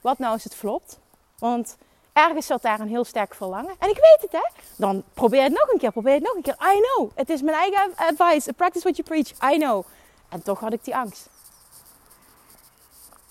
Wat 0.00 0.18
nou 0.18 0.32
als 0.32 0.44
het 0.44 0.54
flopt? 0.54 0.98
Want 1.38 1.76
ergens 2.12 2.46
zat 2.46 2.62
daar 2.62 2.80
een 2.80 2.88
heel 2.88 3.04
sterk 3.04 3.34
verlangen. 3.34 3.74
En 3.78 3.88
ik 3.88 3.96
weet 3.96 4.18
het, 4.20 4.32
hè? 4.32 4.62
Dan 4.76 5.02
probeer 5.14 5.42
het 5.42 5.52
nog 5.52 5.72
een 5.72 5.78
keer, 5.78 5.92
probeer 5.92 6.14
het 6.14 6.22
nog 6.22 6.34
een 6.34 6.42
keer. 6.42 6.56
I 6.74 6.80
know. 6.80 7.10
Het 7.14 7.30
is 7.30 7.42
mijn 7.42 7.56
eigen 7.56 7.92
advice. 7.96 8.52
Practice 8.52 8.82
what 8.82 8.96
you 8.96 9.08
preach. 9.08 9.52
I 9.52 9.58
know. 9.58 9.84
En 10.28 10.42
toch 10.42 10.60
had 10.60 10.72
ik 10.72 10.84
die 10.84 10.96
angst. 10.96 11.28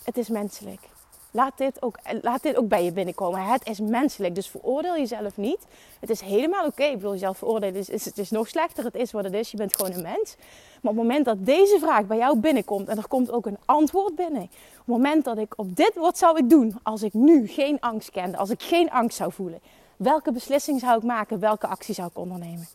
Het 0.04 0.18
is 0.18 0.30
menselijk. 0.30 0.91
Laat 1.34 1.58
dit, 1.58 1.82
ook, 1.82 1.98
laat 2.22 2.44
dit 2.44 2.56
ook 2.56 2.68
bij 2.68 2.84
je 2.84 2.92
binnenkomen. 2.92 3.44
Het 3.44 3.68
is 3.68 3.80
menselijk, 3.80 4.36
dus 4.36 4.48
veroordeel 4.48 4.98
jezelf 4.98 5.38
niet. 5.38 5.60
Het 6.00 6.10
is 6.10 6.22
helemaal 6.22 6.66
oké. 6.66 6.84
Ik 6.84 7.02
wil 7.02 7.12
jezelf 7.12 7.38
veroordelen. 7.38 7.76
Is, 7.76 8.06
het 8.06 8.18
is 8.18 8.30
nog 8.30 8.48
slechter. 8.48 8.84
Het 8.84 8.96
is 8.96 9.12
wat 9.12 9.24
het 9.24 9.34
is. 9.34 9.52
Je 9.52 9.58
bent 9.58 9.76
gewoon 9.76 9.92
een 9.92 10.02
mens. 10.02 10.36
Maar 10.82 10.92
op 10.92 10.98
het 10.98 11.08
moment 11.08 11.26
dat 11.26 11.46
deze 11.46 11.78
vraag 11.80 12.06
bij 12.06 12.18
jou 12.18 12.38
binnenkomt 12.38 12.88
en 12.88 12.98
er 12.98 13.08
komt 13.08 13.32
ook 13.32 13.46
een 13.46 13.58
antwoord 13.66 14.16
binnen. 14.16 14.42
Op 14.42 14.50
het 14.78 14.86
moment 14.86 15.24
dat 15.24 15.38
ik 15.38 15.54
op 15.56 15.76
dit, 15.76 15.92
wat 15.96 16.18
zou 16.18 16.38
ik 16.38 16.50
doen 16.50 16.80
als 16.84 17.04
ik 17.04 17.14
nu 17.14 17.48
geen 17.48 17.80
angst 17.80 18.10
kende, 18.10 18.38
als 18.38 18.50
ik 18.50 18.62
geen 18.62 18.92
angst 18.92 19.18
zou 19.18 19.32
voelen? 19.32 19.60
Welke 19.98 20.32
beslissing 20.32 20.80
zou 20.80 20.98
ik 20.98 21.04
maken? 21.04 21.40
Welke 21.40 21.68
actie 21.68 21.94
zou 21.94 22.08
ik 22.08 22.18
ondernemen? 22.18 22.68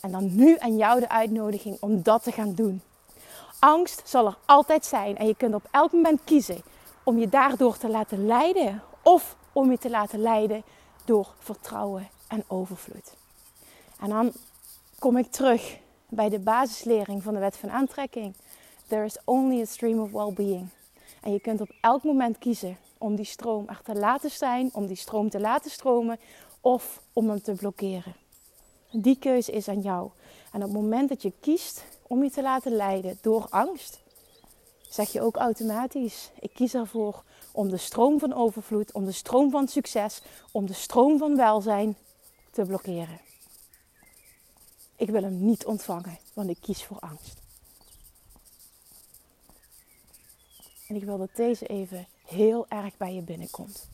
En 0.00 0.10
dan 0.10 0.34
nu 0.34 0.56
aan 0.58 0.76
jou 0.76 1.00
de 1.00 1.08
uitnodiging 1.08 1.76
om 1.80 2.02
dat 2.02 2.22
te 2.22 2.32
gaan 2.32 2.54
doen. 2.54 2.82
Angst 3.58 4.02
zal 4.04 4.26
er 4.26 4.36
altijd 4.44 4.84
zijn 4.84 5.16
en 5.16 5.26
je 5.26 5.34
kunt 5.34 5.54
op 5.54 5.68
elk 5.70 5.92
moment 5.92 6.20
kiezen 6.24 6.62
om 7.10 7.18
je 7.18 7.28
daardoor 7.28 7.76
te 7.76 7.88
laten 7.88 8.26
leiden 8.26 8.82
of 9.02 9.36
om 9.52 9.70
je 9.70 9.78
te 9.78 9.90
laten 9.90 10.18
leiden 10.18 10.62
door 11.04 11.34
vertrouwen 11.38 12.08
en 12.28 12.44
overvloed. 12.46 13.14
En 14.00 14.08
dan 14.08 14.32
kom 14.98 15.16
ik 15.16 15.30
terug 15.30 15.78
bij 16.08 16.28
de 16.28 16.38
basislering 16.38 17.22
van 17.22 17.34
de 17.34 17.40
wet 17.40 17.56
van 17.56 17.70
aantrekking. 17.70 18.34
There 18.86 19.04
is 19.04 19.18
only 19.24 19.60
a 19.60 19.64
stream 19.64 20.00
of 20.00 20.10
well-being. 20.10 20.68
En 21.22 21.32
je 21.32 21.40
kunt 21.40 21.60
op 21.60 21.72
elk 21.80 22.02
moment 22.02 22.38
kiezen 22.38 22.76
om 22.98 23.16
die 23.16 23.24
stroom 23.24 23.68
er 23.68 23.80
te 23.84 23.94
laten 23.94 24.30
zijn, 24.30 24.70
om 24.72 24.86
die 24.86 24.96
stroom 24.96 25.30
te 25.30 25.40
laten 25.40 25.70
stromen 25.70 26.18
of 26.60 27.02
om 27.12 27.28
hem 27.28 27.42
te 27.42 27.52
blokkeren. 27.52 28.14
Die 28.90 29.18
keuze 29.18 29.52
is 29.52 29.68
aan 29.68 29.80
jou. 29.80 30.10
En 30.52 30.62
op 30.62 30.68
het 30.68 30.82
moment 30.82 31.08
dat 31.08 31.22
je 31.22 31.32
kiest 31.40 31.84
om 32.02 32.22
je 32.22 32.30
te 32.30 32.42
laten 32.42 32.72
leiden 32.72 33.18
door 33.20 33.46
angst, 33.48 34.00
zeg 34.90 35.12
je 35.12 35.22
ook 35.22 35.36
automatisch: 35.36 36.30
ik 36.40 36.52
kies 36.54 36.74
ervoor 36.74 37.22
om 37.52 37.68
de 37.68 37.76
stroom 37.76 38.18
van 38.18 38.32
overvloed, 38.32 38.92
om 38.92 39.04
de 39.04 39.12
stroom 39.12 39.50
van 39.50 39.68
succes, 39.68 40.22
om 40.52 40.66
de 40.66 40.72
stroom 40.72 41.18
van 41.18 41.36
welzijn 41.36 41.96
te 42.50 42.64
blokkeren. 42.64 43.20
Ik 44.96 45.10
wil 45.10 45.22
hem 45.22 45.44
niet 45.44 45.64
ontvangen, 45.64 46.18
want 46.34 46.48
ik 46.48 46.60
kies 46.60 46.84
voor 46.84 46.98
angst. 47.00 47.40
En 50.88 50.96
ik 50.96 51.04
wil 51.04 51.18
dat 51.18 51.36
deze 51.36 51.66
even 51.66 52.06
heel 52.24 52.66
erg 52.68 52.96
bij 52.96 53.14
je 53.14 53.22
binnenkomt. 53.22 53.88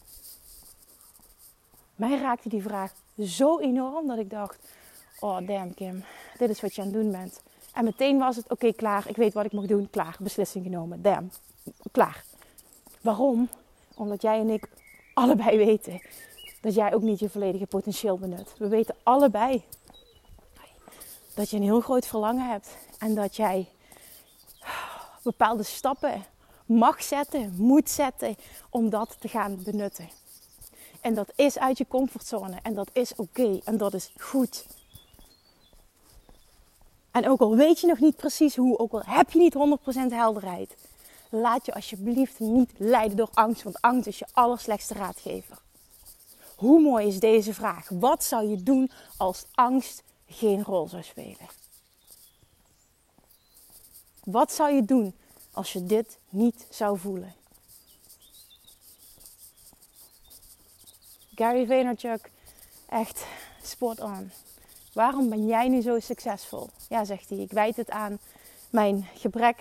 Mij 1.95 2.19
raakte 2.19 2.49
die 2.49 2.63
vraag 2.63 2.93
zo 3.19 3.59
enorm 3.59 4.07
dat 4.07 4.19
ik 4.19 4.31
dacht: 4.31 4.59
Oh, 5.21 5.47
damn 5.47 5.75
Kim, 5.75 6.05
dit 6.39 6.51
is 6.51 6.61
wat 6.61 6.75
je 6.75 6.81
aan 6.81 6.87
het 6.87 6.97
doen 6.97 7.11
bent. 7.11 7.43
En 7.77 7.85
meteen 7.85 8.19
was 8.19 8.37
het: 8.37 8.51
Oké, 8.51 8.73
klaar, 8.73 9.09
ik 9.09 9.17
weet 9.17 9.35
wat 9.35 9.45
ik 9.45 9.53
moet 9.53 9.69
doen, 9.69 9.91
klaar, 9.91 10.17
beslissing 10.21 10.65
genomen, 10.65 11.03
damn, 11.03 11.31
klaar. 11.93 12.25
Waarom? 13.01 13.49
Omdat 13.95 14.23
jij 14.23 14.41
en 14.41 14.51
ik 14.51 14.69
allebei 15.15 15.57
weten 15.67 16.01
dat 16.61 16.75
jij 16.75 16.95
ook 16.95 17.03
niet 17.03 17.19
je 17.19 17.29
volledige 17.29 17.67
potentieel 17.67 18.19
benut. 18.19 18.55
We 18.59 18.69
weten 18.69 18.95
allebei 19.03 19.63
dat 21.35 21.51
je 21.51 21.57
een 21.57 21.63
heel 21.63 21.81
groot 21.81 22.07
verlangen 22.07 22.49
hebt 22.49 22.77
en 22.99 23.15
dat 23.15 23.37
jij 23.37 23.69
bepaalde 25.23 25.63
stappen 25.63 26.25
mag 26.67 27.03
zetten, 27.03 27.55
moet 27.57 27.91
zetten 27.91 28.37
om 28.71 28.91
dat 28.91 29.17
te 29.21 29.29
gaan 29.29 29.63
benutten. 29.63 30.09
En 31.01 31.15
dat 31.15 31.33
is 31.35 31.59
uit 31.59 31.79
je 31.79 31.87
comfortzone 31.89 32.57
en 32.63 32.75
dat 32.75 32.91
is 32.93 33.15
oké 33.15 33.61
en 33.65 33.77
dat 33.77 33.95
is 33.95 34.13
goed. 34.19 34.67
En 37.17 37.29
ook 37.29 37.41
al 37.41 37.57
weet 37.57 37.81
je 37.81 37.87
nog 37.87 37.99
niet 37.99 38.17
precies 38.17 38.57
hoe, 38.57 38.79
ook 38.79 38.93
al 38.93 39.03
heb 39.05 39.31
je 39.31 39.39
niet 39.39 39.55
100% 39.55 40.13
helderheid, 40.13 40.77
laat 41.31 41.67
je 41.67 41.75
alsjeblieft 41.75 42.39
niet 42.39 42.71
leiden 42.77 43.17
door 43.17 43.31
angst, 43.35 43.63
want 43.63 43.81
angst 43.81 44.07
is 44.07 44.19
je 44.19 44.27
allerslechtste 44.33 44.95
raadgever. 44.95 45.59
Hoe 46.57 46.81
mooi 46.81 47.07
is 47.07 47.21
deze 47.21 47.55
vraag? 47.55 47.89
Wat 47.89 48.25
zou 48.25 48.49
je 48.49 48.63
doen 48.63 48.91
als 49.17 49.47
angst 49.55 50.03
geen 50.27 50.65
rol 50.65 50.89
zou 50.89 51.03
spelen? 51.03 51.47
Wat 54.25 54.53
zou 54.53 54.75
je 54.75 54.85
doen 54.85 55.15
als 55.53 55.73
je 55.73 55.85
dit 55.85 56.19
niet 56.29 56.67
zou 56.71 56.99
voelen? 56.99 57.35
Gary 61.35 61.67
Vaynerchuk, 61.67 62.31
echt 62.89 63.27
spot 63.63 64.01
on. 64.01 64.31
Waarom 64.97 65.29
ben 65.29 65.47
jij 65.47 65.69
nu 65.69 65.81
zo 65.81 66.01
succesvol? 66.01 66.69
Ja, 66.89 67.05
zegt 67.05 67.29
hij, 67.29 67.39
ik 67.39 67.53
wijd 67.53 67.77
het 67.77 67.91
aan 67.91 68.19
mijn 68.71 69.07
gebrek 69.15 69.57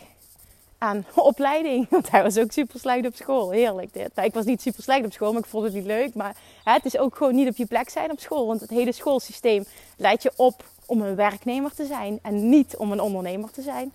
aan 0.77 1.05
opleiding. 1.31 1.89
Want 1.89 2.11
hij 2.11 2.23
was 2.23 2.37
ook 2.37 2.51
super 2.51 2.79
slecht 2.79 3.05
op 3.05 3.15
school. 3.15 3.51
Heerlijk 3.51 3.93
dit. 3.93 4.15
Nou, 4.15 4.27
ik 4.27 4.33
was 4.33 4.45
niet 4.45 4.61
super 4.61 4.83
slecht 4.83 5.05
op 5.05 5.13
school, 5.13 5.31
maar 5.31 5.41
ik 5.41 5.47
vond 5.47 5.63
het 5.63 5.73
niet 5.73 5.85
leuk. 5.85 6.13
Maar 6.13 6.35
hè, 6.63 6.73
het 6.73 6.85
is 6.85 6.97
ook 6.97 7.15
gewoon 7.15 7.35
niet 7.35 7.47
op 7.47 7.55
je 7.55 7.65
plek 7.65 7.89
zijn 7.89 8.11
op 8.11 8.19
school. 8.19 8.47
Want 8.47 8.61
het 8.61 8.69
hele 8.69 8.91
schoolsysteem 8.91 9.65
leidt 9.97 10.23
je 10.23 10.31
op 10.35 10.63
om 10.85 11.01
een 11.01 11.15
werknemer 11.15 11.73
te 11.73 11.85
zijn 11.85 12.19
en 12.21 12.49
niet 12.49 12.77
om 12.77 12.91
een 12.91 13.01
ondernemer 13.01 13.51
te 13.51 13.61
zijn. 13.61 13.91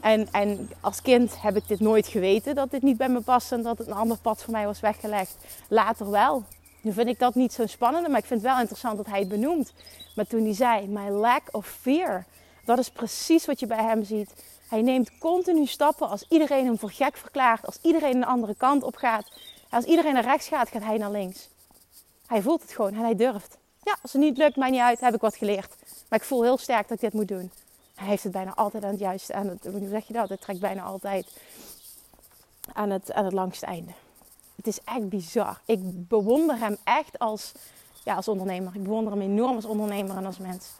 En, 0.00 0.28
en 0.32 0.70
als 0.80 1.02
kind 1.02 1.42
heb 1.42 1.56
ik 1.56 1.68
dit 1.68 1.80
nooit 1.80 2.06
geweten 2.06 2.54
dat 2.54 2.70
dit 2.70 2.82
niet 2.82 2.96
bij 2.96 3.08
me 3.08 3.20
past 3.20 3.52
en 3.52 3.62
dat 3.62 3.78
het 3.78 3.86
een 3.86 3.92
ander 3.92 4.18
pad 4.18 4.42
voor 4.42 4.52
mij 4.52 4.66
was 4.66 4.80
weggelegd. 4.80 5.36
Later 5.68 6.10
wel. 6.10 6.44
Nu 6.84 6.92
vind 6.92 7.08
ik 7.08 7.18
dat 7.18 7.34
niet 7.34 7.52
zo 7.52 7.66
spannend, 7.66 8.08
maar 8.08 8.18
ik 8.18 8.24
vind 8.24 8.42
het 8.42 8.50
wel 8.50 8.60
interessant 8.60 8.96
dat 8.96 9.06
hij 9.06 9.18
het 9.18 9.28
benoemt. 9.28 9.72
Maar 10.14 10.26
toen 10.26 10.44
hij 10.44 10.54
zei, 10.54 10.86
my 10.86 11.08
lack 11.08 11.42
of 11.50 11.66
fear, 11.66 12.24
dat 12.64 12.78
is 12.78 12.90
precies 12.90 13.46
wat 13.46 13.60
je 13.60 13.66
bij 13.66 13.82
hem 13.82 14.04
ziet. 14.04 14.30
Hij 14.68 14.82
neemt 14.82 15.18
continu 15.18 15.66
stappen 15.66 16.08
als 16.08 16.24
iedereen 16.28 16.64
hem 16.64 16.78
voor 16.78 16.90
gek 16.90 17.16
verklaart, 17.16 17.66
als 17.66 17.78
iedereen 17.82 18.16
een 18.16 18.24
andere 18.24 18.54
kant 18.54 18.82
op 18.82 18.96
gaat. 18.96 19.32
Als 19.70 19.84
iedereen 19.84 20.12
naar 20.12 20.24
rechts 20.24 20.48
gaat, 20.48 20.68
gaat 20.68 20.82
hij 20.82 20.98
naar 20.98 21.10
links. 21.10 21.48
Hij 22.26 22.42
voelt 22.42 22.62
het 22.62 22.72
gewoon 22.72 22.94
en 22.94 23.00
hij 23.00 23.16
durft. 23.16 23.56
Ja, 23.82 23.96
als 24.02 24.12
het 24.12 24.22
niet 24.22 24.36
lukt, 24.36 24.56
maakt 24.56 24.72
niet 24.72 24.80
uit, 24.80 25.00
heb 25.00 25.14
ik 25.14 25.20
wat 25.20 25.36
geleerd. 25.36 25.74
Maar 26.08 26.18
ik 26.18 26.24
voel 26.24 26.42
heel 26.42 26.58
sterk 26.58 26.88
dat 26.88 26.96
ik 26.96 27.00
dit 27.00 27.12
moet 27.12 27.28
doen. 27.28 27.50
Hij 27.94 28.06
heeft 28.06 28.22
het 28.22 28.32
bijna 28.32 28.54
altijd 28.54 28.84
aan 28.84 28.90
het 28.90 29.00
juiste, 29.00 29.34
aan 29.34 29.58
hoe 29.62 29.88
zeg 29.88 30.06
je 30.06 30.12
dat? 30.12 30.28
Het 30.28 30.40
trekt 30.40 30.60
bijna 30.60 30.82
altijd 30.82 31.26
aan 32.72 32.90
het, 32.90 33.12
aan 33.12 33.24
het 33.24 33.34
langste 33.34 33.66
einde. 33.66 33.92
Het 34.64 34.72
is 34.76 34.84
echt 34.84 35.08
bizar. 35.08 35.60
Ik 35.64 36.08
bewonder 36.08 36.58
hem 36.58 36.76
echt 36.84 37.18
als, 37.18 37.52
ja, 38.04 38.14
als 38.14 38.28
ondernemer. 38.28 38.74
Ik 38.74 38.82
bewonder 38.82 39.12
hem 39.12 39.22
enorm 39.22 39.54
als 39.54 39.64
ondernemer 39.64 40.16
en 40.16 40.26
als 40.26 40.38
mens. 40.38 40.72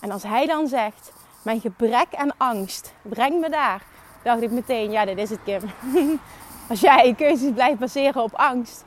En 0.00 0.10
als 0.10 0.22
hij 0.22 0.46
dan 0.46 0.68
zegt, 0.68 1.12
mijn 1.42 1.60
gebrek 1.60 2.14
aan 2.14 2.36
angst 2.36 2.92
brengt 3.02 3.40
me 3.40 3.50
daar, 3.50 3.84
dacht 4.22 4.42
ik 4.42 4.50
meteen, 4.50 4.90
ja, 4.90 5.04
dit 5.04 5.18
is 5.18 5.30
het 5.30 5.42
Kim. 5.44 5.60
als 6.70 6.80
jij 6.80 7.06
je 7.06 7.14
keuzes 7.14 7.52
blijft 7.52 7.78
baseren 7.78 8.22
op 8.22 8.34
angst, 8.34 8.84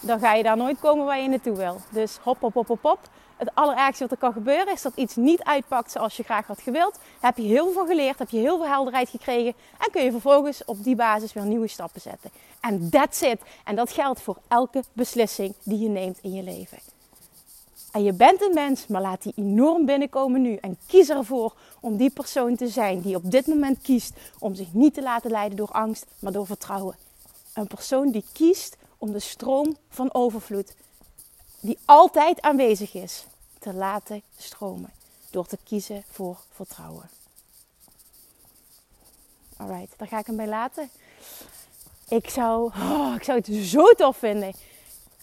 dan 0.00 0.18
ga 0.18 0.34
je 0.34 0.42
daar 0.42 0.56
nooit 0.56 0.80
komen 0.80 1.06
waar 1.06 1.20
je 1.20 1.28
naartoe 1.28 1.56
wil. 1.56 1.80
Dus 1.90 2.18
hop, 2.22 2.40
hop, 2.40 2.54
hop, 2.54 2.66
hop, 2.66 2.82
hop. 2.82 3.08
Het 3.36 3.50
allerergste 3.54 4.02
wat 4.02 4.12
er 4.12 4.18
kan 4.18 4.32
gebeuren 4.32 4.72
is 4.72 4.82
dat 4.82 4.92
iets 4.96 5.16
niet 5.16 5.42
uitpakt 5.42 5.90
zoals 5.90 6.16
je 6.16 6.22
graag 6.22 6.46
had 6.46 6.60
gewild. 6.60 6.98
heb 7.20 7.36
je 7.36 7.42
heel 7.42 7.72
veel 7.72 7.86
geleerd, 7.86 8.18
heb 8.18 8.30
je 8.30 8.38
heel 8.38 8.56
veel 8.56 8.68
helderheid 8.68 9.08
gekregen. 9.08 9.54
En 9.78 9.90
kun 9.90 10.04
je 10.04 10.10
vervolgens 10.10 10.64
op 10.64 10.84
die 10.84 10.96
basis 10.96 11.32
weer 11.32 11.44
nieuwe 11.44 11.68
stappen 11.68 12.00
zetten. 12.00 12.30
En 12.60 12.90
that's 12.90 13.20
it. 13.20 13.40
En 13.64 13.76
dat 13.76 13.92
geldt 13.92 14.20
voor 14.20 14.36
elke 14.48 14.82
beslissing 14.92 15.54
die 15.62 15.78
je 15.78 15.88
neemt 15.88 16.18
in 16.22 16.32
je 16.32 16.42
leven. 16.42 16.78
En 17.92 18.04
je 18.04 18.12
bent 18.12 18.42
een 18.42 18.54
mens, 18.54 18.86
maar 18.86 19.00
laat 19.00 19.22
die 19.22 19.32
enorm 19.36 19.86
binnenkomen 19.86 20.42
nu. 20.42 20.56
En 20.56 20.78
kies 20.86 21.08
ervoor 21.08 21.54
om 21.80 21.96
die 21.96 22.10
persoon 22.10 22.56
te 22.56 22.68
zijn 22.68 23.00
die 23.00 23.16
op 23.16 23.30
dit 23.30 23.46
moment 23.46 23.82
kiest 23.82 24.16
om 24.38 24.54
zich 24.54 24.72
niet 24.72 24.94
te 24.94 25.02
laten 25.02 25.30
leiden 25.30 25.56
door 25.56 25.70
angst, 25.70 26.06
maar 26.18 26.32
door 26.32 26.46
vertrouwen. 26.46 26.96
Een 27.54 27.66
persoon 27.66 28.10
die 28.10 28.24
kiest 28.32 28.76
om 28.98 29.12
de 29.12 29.18
stroom 29.18 29.76
van 29.88 30.14
overvloed, 30.14 30.74
die 31.66 31.78
altijd 31.84 32.40
aanwezig 32.40 32.94
is, 32.94 33.24
te 33.58 33.72
laten 33.72 34.22
stromen. 34.36 34.90
Door 35.30 35.46
te 35.46 35.58
kiezen 35.64 36.04
voor 36.10 36.38
vertrouwen. 36.52 37.10
Alright, 39.56 39.94
daar 39.96 40.08
ga 40.08 40.18
ik 40.18 40.26
hem 40.26 40.36
bij 40.36 40.48
laten. 40.48 40.90
Ik 42.08 42.30
zou, 42.30 42.72
oh, 42.74 43.12
ik 43.16 43.22
zou 43.22 43.38
het 43.38 43.66
zo 43.66 43.84
tof 43.84 44.16
vinden 44.16 44.54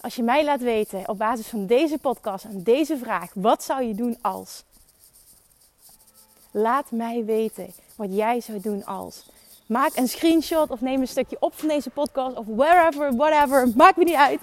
als 0.04 0.14
je 0.14 0.22
mij 0.22 0.44
laat 0.44 0.60
weten 0.60 1.08
op 1.08 1.18
basis 1.18 1.46
van 1.46 1.66
deze 1.66 1.98
podcast 1.98 2.44
en 2.44 2.62
deze 2.62 2.98
vraag: 2.98 3.30
wat 3.34 3.64
zou 3.64 3.82
je 3.82 3.94
doen 3.94 4.18
als? 4.20 4.64
Laat 6.50 6.90
mij 6.90 7.24
weten 7.24 7.72
wat 7.96 8.08
jij 8.14 8.40
zou 8.40 8.60
doen 8.60 8.84
als. 8.84 9.26
Maak 9.66 9.96
een 9.96 10.08
screenshot 10.08 10.70
of 10.70 10.80
neem 10.80 11.00
een 11.00 11.08
stukje 11.08 11.36
op 11.40 11.54
van 11.54 11.68
deze 11.68 11.90
podcast 11.90 12.36
of 12.36 12.46
wherever, 12.46 13.16
whatever, 13.16 13.68
maakt 13.76 13.96
me 13.96 14.04
niet 14.04 14.14
uit. 14.14 14.40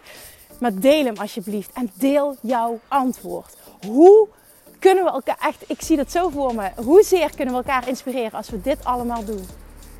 Maar 0.61 0.79
deel 0.79 1.05
hem 1.05 1.17
alsjeblieft 1.17 1.71
en 1.73 1.91
deel 1.93 2.35
jouw 2.41 2.79
antwoord. 2.87 3.55
Hoe 3.87 4.27
kunnen 4.79 5.03
we 5.03 5.09
elkaar 5.09 5.37
echt, 5.41 5.63
ik 5.67 5.81
zie 5.81 5.97
dat 5.97 6.11
zo 6.11 6.29
voor 6.29 6.55
me. 6.55 6.71
Hoezeer 6.75 7.35
kunnen 7.35 7.53
we 7.53 7.59
elkaar 7.59 7.87
inspireren 7.87 8.31
als 8.31 8.49
we 8.49 8.61
dit 8.61 8.85
allemaal 8.85 9.25
doen? 9.25 9.45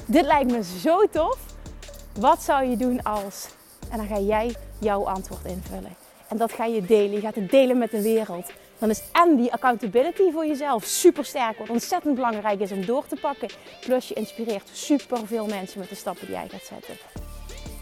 Dit 0.06 0.25
lijkt 0.25 0.51
me 0.51 0.63
zo 0.63 1.08
tof. 1.12 1.38
Wat 2.20 2.41
zou 2.41 2.65
je 2.65 2.77
doen 2.77 3.03
als? 3.03 3.48
En 3.89 3.98
dan 3.98 4.08
ga 4.08 4.20
jij 4.20 4.56
jouw 4.80 5.08
antwoord 5.08 5.46
invullen. 5.46 5.96
En 6.27 6.38
dat 6.38 6.51
ga 6.51 6.65
je 6.65 6.86
delen. 6.86 7.12
Je 7.12 7.20
gaat 7.20 7.36
het 7.36 7.51
delen 7.51 7.77
met 7.77 7.91
de 7.91 8.01
wereld. 8.01 8.51
Dan 8.77 8.89
is 8.89 9.01
en 9.12 9.36
die 9.36 9.53
accountability 9.53 10.32
voor 10.32 10.46
jezelf 10.46 10.84
super 10.84 11.25
sterk. 11.25 11.58
Wat 11.58 11.70
ontzettend 11.70 12.15
belangrijk 12.15 12.60
is 12.60 12.72
om 12.72 12.86
door 12.86 13.08
te 13.08 13.15
pakken. 13.15 13.50
Plus 13.80 14.08
je 14.08 14.13
inspireert 14.13 14.70
super 14.72 15.27
veel 15.27 15.46
mensen 15.46 15.80
met 15.80 15.89
de 15.89 15.96
stappen 15.96 16.25
die 16.25 16.36
jij 16.36 16.48
gaat 16.50 16.65
zetten. 16.65 17.21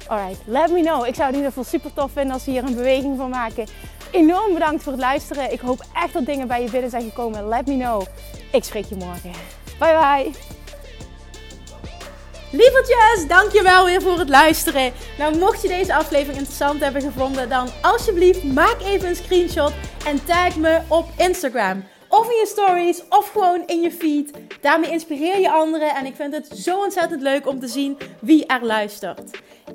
Alright, 0.10 0.39
let 0.46 0.72
me 0.72 0.82
know. 0.82 1.06
Ik 1.06 1.16
zou 1.16 1.28
het 1.28 1.36
in 1.36 1.44
ieder 1.44 1.51
geval 1.51 1.63
super 1.63 1.94
tof 1.94 2.12
vinden 2.12 2.34
als 2.34 2.46
we 2.46 2.51
hier 2.51 2.63
een 2.63 2.75
beweging 2.75 3.18
van 3.18 3.30
maken. 3.30 3.68
Enorm 4.12 4.54
bedankt 4.54 4.84
voor 4.84 4.92
het 4.92 5.01
luisteren. 5.01 5.51
Ik 5.51 5.60
hoop 5.60 5.86
echt 5.94 6.13
dat 6.13 6.25
dingen 6.25 6.48
bij 6.48 6.62
je 6.63 6.70
binnen 6.70 6.89
zijn 6.89 7.04
gekomen. 7.04 7.48
Let 7.48 7.68
me 7.68 7.78
know. 7.78 8.01
Ik 8.51 8.63
spreek 8.63 8.86
je 8.86 8.96
morgen. 8.96 9.32
Bye 9.80 9.98
bye. 10.00 10.32
Lievertjes, 12.51 13.28
dankjewel 13.28 13.86
weer 13.86 14.01
voor 14.01 14.20
het 14.20 14.30
luisteren. 14.30 14.92
Nou, 15.18 15.38
mocht 15.38 15.62
je 15.62 15.68
deze 15.68 15.96
aflevering 15.96 16.38
interessant 16.38 16.80
hebben 16.80 17.01
gevonden, 17.01 17.50
dan 17.50 17.68
alsjeblieft 17.82 18.44
maak 18.44 18.78
even 18.82 19.10
een 19.10 19.16
screenshot 19.16 19.74
en 20.06 20.25
tag 20.25 20.56
me 20.56 20.80
op 20.88 21.06
Instagram. 21.18 21.84
Of 22.08 22.30
in 22.30 22.36
je 22.36 22.48
stories, 22.48 23.04
of 23.10 23.32
gewoon 23.32 23.63
in 23.66 23.82
je 23.82 23.92
feed. 23.92 24.32
Daarmee 24.62 24.92
inspireer 24.92 25.39
je 25.39 25.51
anderen 25.51 25.96
en 25.96 26.06
ik 26.06 26.16
vind 26.16 26.34
het 26.34 26.48
zo 26.58 26.80
ontzettend 26.80 27.22
leuk 27.22 27.48
om 27.48 27.60
te 27.60 27.68
zien 27.68 27.98
wie 28.20 28.46
er 28.46 28.66
luistert. 28.66 29.32